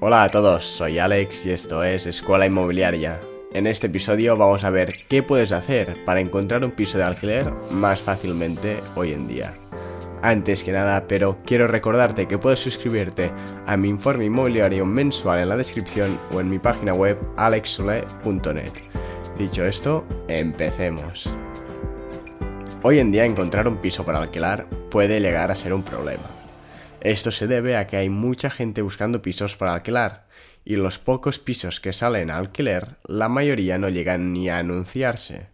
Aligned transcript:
Hola 0.00 0.22
a 0.22 0.28
todos, 0.28 0.64
soy 0.64 1.00
Alex 1.00 1.44
y 1.44 1.50
esto 1.50 1.82
es 1.82 2.06
Escuela 2.06 2.46
Inmobiliaria. 2.46 3.18
En 3.52 3.66
este 3.66 3.88
episodio 3.88 4.36
vamos 4.36 4.62
a 4.62 4.70
ver 4.70 4.94
qué 5.08 5.24
puedes 5.24 5.50
hacer 5.50 6.04
para 6.04 6.20
encontrar 6.20 6.64
un 6.64 6.70
piso 6.70 6.98
de 6.98 7.04
alquiler 7.04 7.52
más 7.72 8.00
fácilmente 8.00 8.80
hoy 8.94 9.12
en 9.12 9.26
día. 9.26 9.56
Antes 10.22 10.62
que 10.62 10.70
nada, 10.70 11.08
pero 11.08 11.38
quiero 11.44 11.66
recordarte 11.66 12.28
que 12.28 12.38
puedes 12.38 12.60
suscribirte 12.60 13.32
a 13.66 13.76
mi 13.76 13.88
informe 13.88 14.26
inmobiliario 14.26 14.86
mensual 14.86 15.40
en 15.40 15.48
la 15.48 15.56
descripción 15.56 16.16
o 16.32 16.38
en 16.38 16.48
mi 16.48 16.60
página 16.60 16.94
web 16.94 17.18
alexsole.net. 17.36 18.72
Dicho 19.36 19.64
esto, 19.64 20.04
empecemos. 20.28 21.28
Hoy 22.84 23.00
en 23.00 23.10
día 23.10 23.24
encontrar 23.24 23.66
un 23.66 23.78
piso 23.78 24.04
para 24.04 24.20
alquilar 24.20 24.68
puede 24.92 25.18
llegar 25.18 25.50
a 25.50 25.56
ser 25.56 25.72
un 25.72 25.82
problema. 25.82 26.37
Esto 27.00 27.30
se 27.30 27.46
debe 27.46 27.76
a 27.76 27.86
que 27.86 27.96
hay 27.96 28.08
mucha 28.08 28.50
gente 28.50 28.82
buscando 28.82 29.22
pisos 29.22 29.56
para 29.56 29.74
alquilar, 29.74 30.26
y 30.64 30.76
los 30.76 30.98
pocos 30.98 31.38
pisos 31.38 31.80
que 31.80 31.92
salen 31.92 32.30
a 32.30 32.36
alquiler, 32.36 32.96
la 33.04 33.28
mayoría 33.28 33.78
no 33.78 33.88
llegan 33.88 34.32
ni 34.32 34.50
a 34.50 34.58
anunciarse. 34.58 35.46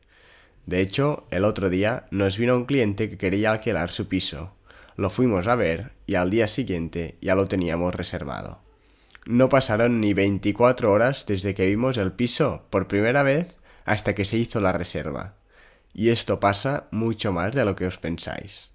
De 0.66 0.80
hecho, 0.80 1.26
el 1.30 1.44
otro 1.44 1.68
día 1.68 2.06
nos 2.10 2.38
vino 2.38 2.56
un 2.56 2.64
cliente 2.64 3.10
que 3.10 3.18
quería 3.18 3.52
alquilar 3.52 3.90
su 3.90 4.08
piso. 4.08 4.54
Lo 4.96 5.10
fuimos 5.10 5.46
a 5.46 5.56
ver 5.56 5.92
y 6.06 6.14
al 6.14 6.30
día 6.30 6.48
siguiente 6.48 7.18
ya 7.20 7.34
lo 7.34 7.46
teníamos 7.46 7.94
reservado. 7.94 8.60
No 9.26 9.48
pasaron 9.48 10.00
ni 10.00 10.14
24 10.14 10.90
horas 10.90 11.26
desde 11.26 11.54
que 11.54 11.66
vimos 11.66 11.96
el 11.96 12.12
piso 12.12 12.66
por 12.70 12.88
primera 12.88 13.22
vez 13.22 13.58
hasta 13.84 14.14
que 14.14 14.24
se 14.24 14.38
hizo 14.38 14.60
la 14.60 14.72
reserva. 14.72 15.34
Y 15.92 16.08
esto 16.08 16.40
pasa 16.40 16.88
mucho 16.90 17.32
más 17.32 17.52
de 17.52 17.64
lo 17.64 17.76
que 17.76 17.86
os 17.86 17.98
pensáis. 17.98 18.73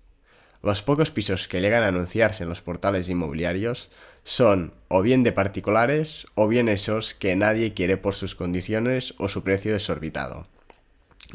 Los 0.62 0.82
pocos 0.82 1.12
pisos 1.12 1.48
que 1.48 1.62
llegan 1.62 1.84
a 1.84 1.88
anunciarse 1.88 2.44
en 2.44 2.50
los 2.50 2.62
portales 2.62 3.08
inmobiliarios 3.08 3.90
son 4.24 4.74
o 4.90 5.02
bien 5.02 5.24
de 5.24 5.32
particulares 5.32 6.28
o 6.36 6.48
bien 6.48 6.68
esos 6.68 7.14
que 7.14 7.36
nadie 7.36 7.74
quiere 7.74 7.96
por 7.96 8.14
sus 8.14 8.36
condiciones 8.36 9.14
o 9.18 9.30
su 9.30 9.42
precio 9.44 9.72
desorbitado. 9.72 10.48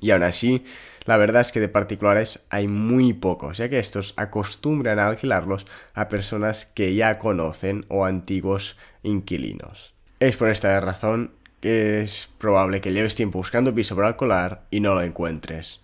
Y 0.00 0.10
aún 0.10 0.24
así, 0.24 0.64
la 1.04 1.16
verdad 1.16 1.40
es 1.40 1.52
que 1.52 1.60
de 1.60 1.68
particulares 1.68 2.40
hay 2.50 2.66
muy 2.68 3.12
pocos, 3.12 3.58
ya 3.58 3.68
que 3.68 3.78
estos 3.78 4.12
acostumbran 4.16 4.98
a 4.98 5.06
alquilarlos 5.06 5.66
a 5.94 6.08
personas 6.08 6.66
que 6.66 6.94
ya 6.94 7.18
conocen 7.18 7.86
o 7.88 8.04
antiguos 8.04 8.76
inquilinos. 9.02 9.94
Es 10.20 10.36
por 10.36 10.48
esta 10.48 10.78
razón 10.80 11.32
que 11.60 12.02
es 12.02 12.28
probable 12.38 12.80
que 12.80 12.92
lleves 12.92 13.14
tiempo 13.14 13.38
buscando 13.38 13.74
piso 13.74 13.96
para 13.96 14.08
alquilar 14.08 14.64
y 14.70 14.80
no 14.80 14.94
lo 14.94 15.02
encuentres. 15.02 15.80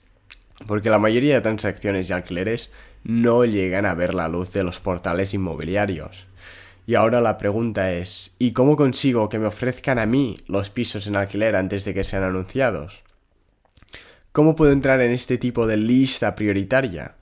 Porque 0.66 0.90
la 0.90 0.98
mayoría 0.98 1.34
de 1.34 1.40
transacciones 1.40 2.10
y 2.10 2.12
alquileres 2.12 2.70
no 3.04 3.44
llegan 3.44 3.86
a 3.86 3.94
ver 3.94 4.14
la 4.14 4.28
luz 4.28 4.52
de 4.52 4.64
los 4.64 4.80
portales 4.80 5.34
inmobiliarios. 5.34 6.26
Y 6.86 6.94
ahora 6.94 7.20
la 7.20 7.38
pregunta 7.38 7.92
es, 7.92 8.34
¿y 8.38 8.52
cómo 8.52 8.76
consigo 8.76 9.28
que 9.28 9.38
me 9.38 9.46
ofrezcan 9.46 9.98
a 9.98 10.06
mí 10.06 10.36
los 10.46 10.70
pisos 10.70 11.06
en 11.06 11.16
alquiler 11.16 11.56
antes 11.56 11.84
de 11.84 11.94
que 11.94 12.04
sean 12.04 12.24
anunciados? 12.24 13.02
¿Cómo 14.32 14.56
puedo 14.56 14.72
entrar 14.72 15.00
en 15.00 15.12
este 15.12 15.38
tipo 15.38 15.66
de 15.66 15.76
lista 15.76 16.34
prioritaria? 16.34 17.14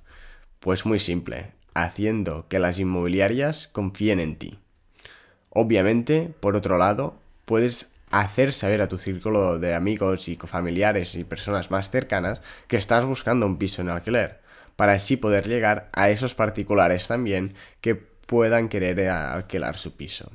Pues 0.60 0.86
muy 0.86 0.98
simple, 0.98 1.52
haciendo 1.74 2.46
que 2.48 2.58
las 2.58 2.78
inmobiliarias 2.78 3.68
confíen 3.68 4.20
en 4.20 4.36
ti. 4.36 4.58
Obviamente, 5.50 6.32
por 6.40 6.56
otro 6.56 6.78
lado, 6.78 7.18
puedes 7.44 7.90
hacer 8.10 8.52
saber 8.52 8.80
a 8.80 8.88
tu 8.88 8.96
círculo 8.96 9.58
de 9.58 9.74
amigos 9.74 10.28
y 10.28 10.36
familiares 10.36 11.14
y 11.14 11.24
personas 11.24 11.70
más 11.70 11.90
cercanas 11.90 12.40
que 12.68 12.76
estás 12.76 13.04
buscando 13.04 13.46
un 13.46 13.58
piso 13.58 13.82
en 13.82 13.90
alquiler 13.90 14.47
para 14.78 14.92
así 14.92 15.16
poder 15.16 15.48
llegar 15.48 15.88
a 15.92 16.08
esos 16.08 16.36
particulares 16.36 17.08
también 17.08 17.54
que 17.80 17.96
puedan 17.96 18.68
querer 18.68 19.08
alquilar 19.08 19.76
su 19.76 19.96
piso. 19.96 20.30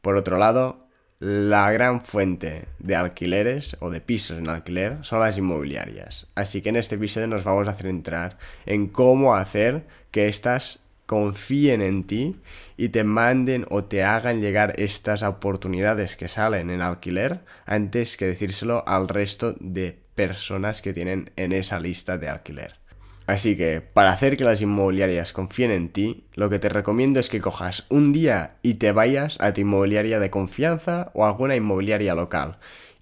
Por 0.00 0.16
otro 0.16 0.38
lado, 0.38 0.88
la 1.18 1.70
gran 1.70 2.00
fuente 2.00 2.64
de 2.78 2.96
alquileres 2.96 3.76
o 3.80 3.90
de 3.90 4.00
pisos 4.00 4.38
en 4.38 4.48
alquiler 4.48 4.96
son 5.02 5.20
las 5.20 5.36
inmobiliarias. 5.36 6.28
Así 6.34 6.62
que 6.62 6.70
en 6.70 6.76
este 6.76 6.94
episodio 6.94 7.26
nos 7.26 7.44
vamos 7.44 7.68
a 7.68 7.74
centrar 7.74 8.38
en 8.64 8.86
cómo 8.86 9.34
hacer 9.34 9.84
que 10.12 10.28
éstas 10.28 10.78
confíen 11.04 11.82
en 11.82 12.04
ti 12.04 12.36
y 12.78 12.88
te 12.88 13.04
manden 13.04 13.66
o 13.68 13.84
te 13.84 14.02
hagan 14.02 14.40
llegar 14.40 14.72
estas 14.78 15.22
oportunidades 15.22 16.16
que 16.16 16.28
salen 16.28 16.70
en 16.70 16.80
alquiler 16.80 17.40
antes 17.66 18.16
que 18.16 18.28
decírselo 18.28 18.82
al 18.88 19.08
resto 19.08 19.54
de 19.60 19.98
personas 20.14 20.80
que 20.80 20.94
tienen 20.94 21.32
en 21.36 21.52
esa 21.52 21.78
lista 21.78 22.16
de 22.16 22.30
alquiler. 22.30 22.87
Así 23.28 23.58
que, 23.58 23.82
para 23.82 24.10
hacer 24.10 24.38
que 24.38 24.44
las 24.44 24.62
inmobiliarias 24.62 25.34
confíen 25.34 25.70
en 25.70 25.90
ti, 25.90 26.24
lo 26.32 26.48
que 26.48 26.58
te 26.58 26.70
recomiendo 26.70 27.20
es 27.20 27.28
que 27.28 27.42
cojas 27.42 27.84
un 27.90 28.10
día 28.10 28.56
y 28.62 28.74
te 28.74 28.90
vayas 28.90 29.36
a 29.38 29.52
tu 29.52 29.60
inmobiliaria 29.60 30.18
de 30.18 30.30
confianza 30.30 31.10
o 31.12 31.26
alguna 31.26 31.54
inmobiliaria 31.54 32.14
local 32.14 32.56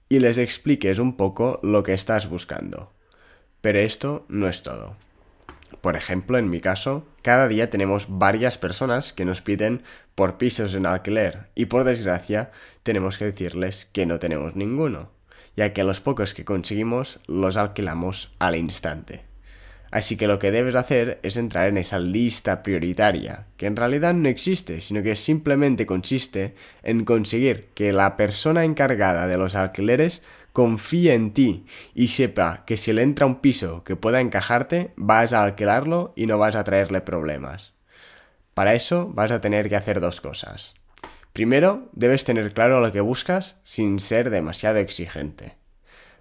y 0.09 0.19
les 0.19 0.39
expliques 0.39 0.99
un 0.99 1.17
poco 1.17 1.61
lo 1.63 1.85
que 1.85 1.95
estás 1.95 2.29
buscando. 2.29 2.93
Pero 3.61 3.79
esto 3.79 4.27
no 4.29 4.49
es 4.49 4.65
todo. 4.65 4.97
Por 5.81 5.95
ejemplo, 5.95 6.39
en 6.39 6.51
mi 6.51 6.59
caso, 6.59 7.07
cada 7.23 7.47
día 7.47 7.71
tenemos 7.71 8.07
varias 8.09 8.59
personas 8.59 9.13
que 9.13 9.25
nos 9.25 9.43
piden 9.43 9.85
por 10.17 10.39
pisos 10.39 10.75
en 10.75 10.87
alquiler 10.87 11.51
y 11.55 11.67
por 11.67 11.85
desgracia 11.85 12.51
tenemos 12.83 13.17
que 13.17 13.27
decirles 13.27 13.89
que 13.93 14.07
no 14.07 14.19
tenemos 14.19 14.57
ninguno, 14.57 15.13
ya 15.57 15.73
que 15.73 15.85
los 15.85 16.01
pocos 16.01 16.35
que 16.35 16.45
conseguimos 16.45 17.21
los 17.29 17.57
alquilamos 17.57 18.35
al 18.41 18.57
instante. 18.57 19.26
Así 19.97 20.19
que 20.19 20.27
lo 20.27 20.39
que 20.39 20.51
debes 20.51 20.75
hacer 20.75 21.21
es 21.23 21.39
entrar 21.39 21.69
en 21.69 21.79
esa 21.79 21.99
lista 21.99 22.63
prioritaria, 22.63 23.47
que 23.57 23.65
en 23.65 23.77
realidad 23.77 24.13
no 24.13 24.29
existe, 24.29 24.83
sino 24.83 25.03
que 25.03 25.17
simplemente 25.17 25.87
consiste 25.87 26.55
en 26.83 27.07
conseguir 27.07 27.69
que 27.73 27.95
la 27.95 28.19
persona 28.19 28.65
encargada 28.65 29.27
de 29.27 29.39
los 29.39 29.55
alquileres 29.55 30.21
confíe 30.53 31.15
en 31.15 31.33
ti 31.33 31.65
y 31.95 32.09
sepa 32.09 32.65
que 32.67 32.77
si 32.77 32.93
le 32.93 33.05
entra 33.05 33.25
un 33.25 33.37
piso 33.37 33.85
que 33.85 33.97
pueda 33.97 34.21
encajarte, 34.21 34.93
vas 34.97 35.33
a 35.33 35.43
alquilarlo 35.43 36.13
y 36.15 36.27
no 36.27 36.37
vas 36.37 36.57
a 36.57 36.65
traerle 36.65 37.01
problemas. 37.01 37.73
Para 38.53 38.75
eso 38.75 39.09
vas 39.15 39.33
a 39.33 39.41
tener 39.41 39.71
que 39.71 39.77
hacer 39.77 40.01
dos 40.01 40.21
cosas. 40.21 40.75
Primero, 41.33 41.89
debes 41.93 42.25
tener 42.25 42.53
claro 42.53 42.83
lo 42.83 42.93
que 42.93 43.01
buscas 43.01 43.57
sin 43.65 43.99
ser 44.01 44.29
demasiado 44.29 44.77
exigente. 44.77 45.57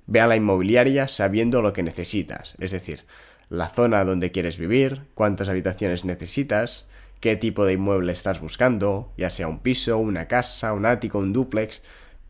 Ve 0.05 0.21
a 0.21 0.27
la 0.27 0.37
inmobiliaria 0.37 1.09
sabiendo 1.09 1.61
lo 1.61 1.73
que 1.73 1.83
necesitas, 1.83 2.55
es 2.59 2.71
decir, 2.71 3.03
la 3.49 3.69
zona 3.69 4.03
donde 4.03 4.31
quieres 4.31 4.57
vivir, 4.57 5.03
cuántas 5.13 5.49
habitaciones 5.49 6.05
necesitas, 6.05 6.85
qué 7.19 7.35
tipo 7.35 7.65
de 7.65 7.73
inmueble 7.73 8.13
estás 8.13 8.39
buscando, 8.39 9.11
ya 9.17 9.29
sea 9.29 9.47
un 9.47 9.59
piso, 9.59 9.97
una 9.97 10.27
casa, 10.27 10.73
un 10.73 10.85
ático, 10.85 11.19
un 11.19 11.33
dúplex, 11.33 11.81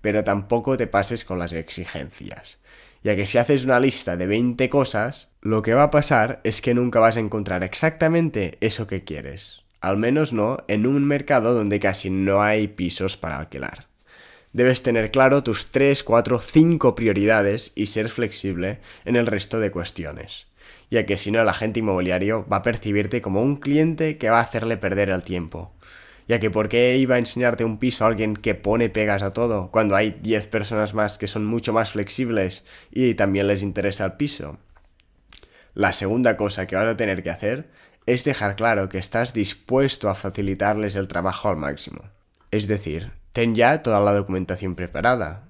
pero 0.01 0.23
tampoco 0.23 0.77
te 0.77 0.87
pases 0.87 1.25
con 1.25 1.39
las 1.39 1.53
exigencias, 1.53 2.59
ya 3.03 3.15
que 3.15 3.25
si 3.25 3.37
haces 3.37 3.65
una 3.65 3.79
lista 3.79 4.17
de 4.17 4.27
20 4.27 4.69
cosas, 4.69 5.29
lo 5.41 5.61
que 5.61 5.73
va 5.73 5.83
a 5.83 5.91
pasar 5.91 6.41
es 6.43 6.61
que 6.61 6.73
nunca 6.73 6.99
vas 6.99 7.17
a 7.17 7.21
encontrar 7.21 7.63
exactamente 7.63 8.57
eso 8.61 8.87
que 8.87 9.03
quieres, 9.03 9.63
al 9.81 9.97
menos 9.97 10.33
no 10.33 10.57
en 10.67 10.85
un 10.85 11.05
mercado 11.05 11.53
donde 11.53 11.79
casi 11.79 12.09
no 12.09 12.41
hay 12.41 12.67
pisos 12.67 13.17
para 13.17 13.37
alquilar. 13.37 13.87
Debes 14.53 14.83
tener 14.83 15.11
claro 15.11 15.43
tus 15.43 15.71
3, 15.71 16.03
4, 16.03 16.39
5 16.39 16.95
prioridades 16.95 17.73
y 17.75 17.87
ser 17.87 18.09
flexible 18.09 18.79
en 19.03 19.17
el 19.17 19.27
resto 19.27 19.59
de 19.59 19.71
cuestiones 19.71 20.47
ya 20.89 21.05
que 21.05 21.17
si 21.17 21.31
no 21.31 21.41
el 21.41 21.49
agente 21.49 21.79
inmobiliario 21.79 22.45
va 22.51 22.57
a 22.57 22.61
percibirte 22.61 23.21
como 23.21 23.41
un 23.41 23.57
cliente 23.57 24.17
que 24.17 24.29
va 24.29 24.39
a 24.39 24.43
hacerle 24.43 24.77
perder 24.77 25.09
el 25.09 25.23
tiempo. 25.23 25.73
Ya 26.27 26.39
que 26.39 26.49
¿por 26.49 26.69
qué 26.69 26.97
iba 26.97 27.15
a 27.15 27.19
enseñarte 27.19 27.63
un 27.63 27.77
piso 27.77 28.03
a 28.03 28.07
alguien 28.07 28.35
que 28.35 28.55
pone 28.55 28.89
pegas 28.89 29.21
a 29.21 29.33
todo 29.33 29.69
cuando 29.71 29.95
hay 29.95 30.17
10 30.21 30.47
personas 30.47 30.93
más 30.93 31.17
que 31.17 31.27
son 31.27 31.45
mucho 31.45 31.71
más 31.71 31.91
flexibles 31.91 32.63
y 32.91 33.13
también 33.13 33.47
les 33.47 33.61
interesa 33.61 34.05
el 34.05 34.13
piso? 34.13 34.57
La 35.75 35.93
segunda 35.93 36.37
cosa 36.37 36.65
que 36.65 36.75
vas 36.75 36.87
a 36.87 36.97
tener 36.97 37.21
que 37.21 37.29
hacer 37.29 37.69
es 38.05 38.23
dejar 38.23 38.55
claro 38.55 38.89
que 38.89 38.97
estás 38.97 39.33
dispuesto 39.33 40.09
a 40.09 40.15
facilitarles 40.15 40.95
el 40.95 41.07
trabajo 41.07 41.49
al 41.49 41.57
máximo. 41.57 42.01
Es 42.51 42.67
decir, 42.67 43.11
ten 43.33 43.55
ya 43.55 43.83
toda 43.83 43.99
la 43.99 44.13
documentación 44.13 44.75
preparada, 44.75 45.44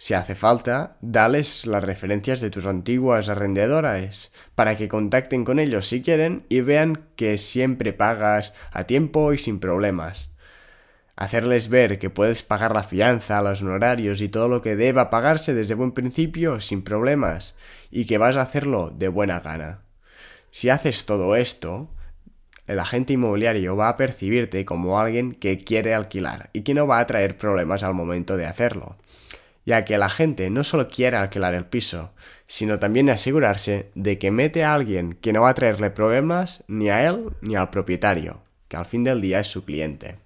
si 0.00 0.14
hace 0.14 0.36
falta, 0.36 0.96
dales 1.00 1.66
las 1.66 1.82
referencias 1.82 2.40
de 2.40 2.50
tus 2.50 2.66
antiguas 2.66 3.28
arrendadoras 3.28 4.30
para 4.54 4.76
que 4.76 4.88
contacten 4.88 5.44
con 5.44 5.58
ellos 5.58 5.88
si 5.88 6.02
quieren 6.02 6.46
y 6.48 6.60
vean 6.60 7.08
que 7.16 7.36
siempre 7.36 7.92
pagas 7.92 8.52
a 8.70 8.84
tiempo 8.84 9.32
y 9.32 9.38
sin 9.38 9.58
problemas. 9.58 10.30
Hacerles 11.16 11.68
ver 11.68 11.98
que 11.98 12.10
puedes 12.10 12.44
pagar 12.44 12.74
la 12.74 12.84
fianza, 12.84 13.42
los 13.42 13.60
honorarios 13.60 14.20
y 14.20 14.28
todo 14.28 14.46
lo 14.46 14.62
que 14.62 14.76
deba 14.76 15.10
pagarse 15.10 15.52
desde 15.52 15.74
buen 15.74 15.90
principio 15.90 16.60
sin 16.60 16.82
problemas 16.82 17.56
y 17.90 18.04
que 18.04 18.18
vas 18.18 18.36
a 18.36 18.42
hacerlo 18.42 18.90
de 18.90 19.08
buena 19.08 19.40
gana. 19.40 19.80
Si 20.52 20.70
haces 20.70 21.06
todo 21.06 21.34
esto, 21.34 21.90
el 22.68 22.78
agente 22.78 23.14
inmobiliario 23.14 23.74
va 23.74 23.88
a 23.88 23.96
percibirte 23.96 24.64
como 24.64 25.00
alguien 25.00 25.34
que 25.34 25.58
quiere 25.58 25.92
alquilar 25.92 26.50
y 26.52 26.62
que 26.62 26.74
no 26.74 26.86
va 26.86 27.00
a 27.00 27.06
traer 27.08 27.36
problemas 27.36 27.82
al 27.82 27.94
momento 27.94 28.36
de 28.36 28.46
hacerlo 28.46 28.96
ya 29.68 29.84
que 29.84 29.98
la 29.98 30.08
gente 30.08 30.48
no 30.48 30.64
solo 30.64 30.88
quiere 30.88 31.18
alquilar 31.18 31.52
el 31.52 31.66
piso, 31.66 32.12
sino 32.46 32.78
también 32.78 33.10
asegurarse 33.10 33.90
de 33.94 34.18
que 34.18 34.30
mete 34.30 34.64
a 34.64 34.72
alguien 34.72 35.12
que 35.12 35.34
no 35.34 35.42
va 35.42 35.50
a 35.50 35.54
traerle 35.54 35.90
problemas 35.90 36.64
ni 36.68 36.88
a 36.88 37.06
él 37.06 37.32
ni 37.42 37.54
al 37.54 37.68
propietario, 37.68 38.40
que 38.68 38.78
al 38.78 38.86
fin 38.86 39.04
del 39.04 39.20
día 39.20 39.40
es 39.40 39.48
su 39.48 39.66
cliente. 39.66 40.16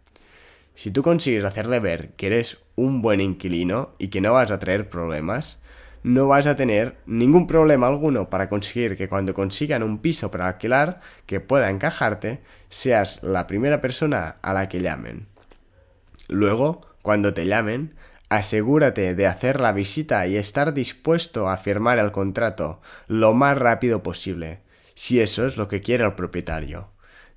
Si 0.76 0.92
tú 0.92 1.02
consigues 1.02 1.42
hacerle 1.42 1.80
ver 1.80 2.10
que 2.10 2.28
eres 2.28 2.58
un 2.76 3.02
buen 3.02 3.20
inquilino 3.20 3.96
y 3.98 4.10
que 4.10 4.20
no 4.20 4.32
vas 4.32 4.52
a 4.52 4.60
traer 4.60 4.88
problemas, 4.88 5.58
no 6.04 6.28
vas 6.28 6.46
a 6.46 6.54
tener 6.54 6.98
ningún 7.06 7.48
problema 7.48 7.88
alguno 7.88 8.30
para 8.30 8.48
conseguir 8.48 8.96
que 8.96 9.08
cuando 9.08 9.34
consigan 9.34 9.82
un 9.82 9.98
piso 9.98 10.30
para 10.30 10.46
alquilar 10.46 11.00
que 11.26 11.40
pueda 11.40 11.68
encajarte, 11.68 12.42
seas 12.68 13.18
la 13.24 13.48
primera 13.48 13.80
persona 13.80 14.36
a 14.40 14.52
la 14.52 14.68
que 14.68 14.82
llamen. 14.82 15.26
Luego, 16.28 16.80
cuando 17.02 17.34
te 17.34 17.44
llamen, 17.46 17.96
asegúrate 18.36 19.14
de 19.14 19.26
hacer 19.26 19.60
la 19.60 19.72
visita 19.72 20.26
y 20.26 20.36
estar 20.36 20.72
dispuesto 20.72 21.50
a 21.50 21.58
firmar 21.58 21.98
el 21.98 22.12
contrato 22.12 22.80
lo 23.06 23.34
más 23.34 23.58
rápido 23.58 24.02
posible, 24.02 24.60
si 24.94 25.20
eso 25.20 25.46
es 25.46 25.56
lo 25.56 25.68
que 25.68 25.82
quiere 25.82 26.04
el 26.04 26.14
propietario. 26.14 26.88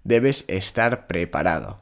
Debes 0.03 0.45
estar 0.47 1.07
preparado. 1.07 1.81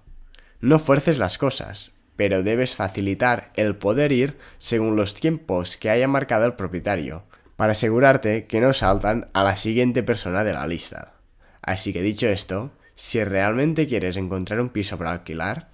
No 0.62 0.80
fuerces 0.80 1.19
las 1.19 1.38
cosas, 1.38 1.92
pero 2.15 2.42
debes 2.42 2.75
facilitar 2.75 3.51
el 3.56 3.75
poder 3.75 4.12
ir 4.12 4.38
según 4.57 4.95
los 4.95 5.13
tiempos 5.13 5.77
que 5.77 5.92
haya 5.92 6.07
marcado 6.07 6.45
el 6.45 6.54
propietario, 6.54 7.24
para 7.56 7.74
asegurarte 7.74 8.48
que 8.48 8.62
no 8.62 8.74
saltan 8.74 9.30
a 9.33 9.44
la 9.44 9.56
siguiente 9.57 10.01
persona 10.01 10.44
de 10.44 10.54
la 10.54 10.66
lista. 10.66 11.13
Así 11.62 11.94
que 11.94 12.01
dicho 12.01 12.27
esto, 12.27 12.71
si 12.95 13.24
realmente 13.24 13.86
quieres 13.86 14.18
encontrar 14.18 14.59
un 14.59 14.69
piso 14.69 14.98
para 14.98 15.12
alquilar, 15.12 15.72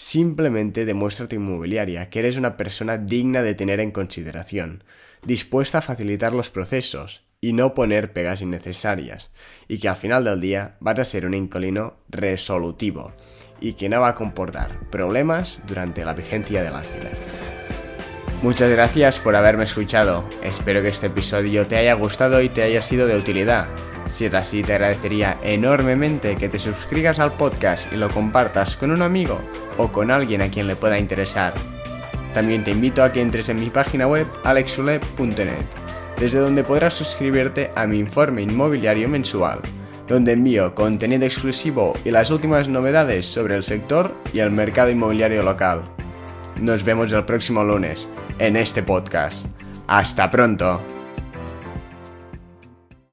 Simplemente 0.00 0.84
demuestra 0.84 1.24
a 1.24 1.28
tu 1.28 1.34
inmobiliaria 1.34 2.08
que 2.08 2.20
eres 2.20 2.36
una 2.36 2.56
persona 2.56 2.98
digna 2.98 3.42
de 3.42 3.56
tener 3.56 3.80
en 3.80 3.90
consideración, 3.90 4.84
dispuesta 5.24 5.78
a 5.78 5.82
facilitar 5.82 6.32
los 6.32 6.50
procesos 6.50 7.24
y 7.40 7.52
no 7.52 7.74
poner 7.74 8.12
pegas 8.12 8.40
innecesarias, 8.40 9.30
y 9.66 9.78
que 9.78 9.88
al 9.88 9.96
final 9.96 10.22
del 10.22 10.40
día 10.40 10.76
vas 10.78 11.00
a 11.00 11.04
ser 11.04 11.26
un 11.26 11.34
inquilino 11.34 11.96
resolutivo 12.10 13.12
y 13.60 13.72
que 13.72 13.88
no 13.88 14.00
va 14.00 14.10
a 14.10 14.14
comportar 14.14 14.88
problemas 14.88 15.60
durante 15.66 16.04
la 16.04 16.14
vigencia 16.14 16.62
del 16.62 16.76
alquiler. 16.76 17.16
Muchas 18.40 18.70
gracias 18.70 19.18
por 19.18 19.34
haberme 19.34 19.64
escuchado, 19.64 20.24
espero 20.44 20.80
que 20.80 20.88
este 20.88 21.08
episodio 21.08 21.66
te 21.66 21.76
haya 21.76 21.94
gustado 21.94 22.40
y 22.40 22.48
te 22.48 22.62
haya 22.62 22.82
sido 22.82 23.08
de 23.08 23.16
utilidad. 23.16 23.66
Si 24.10 24.24
es 24.24 24.34
así, 24.34 24.62
te 24.62 24.74
agradecería 24.74 25.38
enormemente 25.42 26.36
que 26.36 26.48
te 26.48 26.58
suscribas 26.58 27.18
al 27.18 27.32
podcast 27.32 27.92
y 27.92 27.96
lo 27.96 28.08
compartas 28.08 28.76
con 28.76 28.90
un 28.90 29.02
amigo 29.02 29.38
o 29.76 29.88
con 29.88 30.10
alguien 30.10 30.42
a 30.42 30.48
quien 30.48 30.66
le 30.66 30.76
pueda 30.76 30.98
interesar. 30.98 31.54
También 32.34 32.64
te 32.64 32.70
invito 32.70 33.02
a 33.02 33.12
que 33.12 33.22
entres 33.22 33.48
en 33.48 33.60
mi 33.60 33.70
página 33.70 34.06
web 34.06 34.26
alexule.net, 34.44 35.64
desde 36.18 36.38
donde 36.38 36.64
podrás 36.64 36.94
suscribirte 36.94 37.70
a 37.74 37.86
mi 37.86 37.98
informe 37.98 38.42
inmobiliario 38.42 39.08
mensual, 39.08 39.60
donde 40.06 40.32
envío 40.32 40.74
contenido 40.74 41.24
exclusivo 41.24 41.94
y 42.04 42.10
las 42.10 42.30
últimas 42.30 42.68
novedades 42.68 43.26
sobre 43.26 43.56
el 43.56 43.62
sector 43.62 44.14
y 44.32 44.40
el 44.40 44.50
mercado 44.50 44.90
inmobiliario 44.90 45.42
local. 45.42 45.82
Nos 46.60 46.82
vemos 46.84 47.12
el 47.12 47.24
próximo 47.24 47.62
lunes 47.62 48.06
en 48.38 48.56
este 48.56 48.82
podcast. 48.82 49.46
Hasta 49.86 50.30
pronto. 50.30 50.97